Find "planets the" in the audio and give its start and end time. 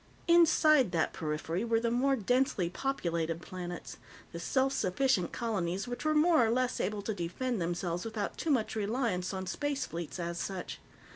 3.39-4.39